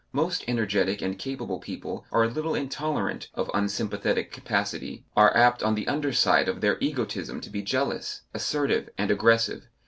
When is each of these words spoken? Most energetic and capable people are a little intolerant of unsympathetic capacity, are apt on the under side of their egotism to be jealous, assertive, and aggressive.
Most 0.13 0.43
energetic 0.47 1.03
and 1.03 1.15
capable 1.19 1.59
people 1.59 2.07
are 2.11 2.23
a 2.23 2.27
little 2.27 2.55
intolerant 2.55 3.29
of 3.35 3.51
unsympathetic 3.53 4.31
capacity, 4.31 5.05
are 5.15 5.31
apt 5.37 5.61
on 5.61 5.75
the 5.75 5.87
under 5.87 6.11
side 6.11 6.49
of 6.49 6.59
their 6.59 6.79
egotism 6.79 7.39
to 7.39 7.51
be 7.51 7.61
jealous, 7.61 8.21
assertive, 8.33 8.89
and 8.97 9.11
aggressive. 9.11 9.67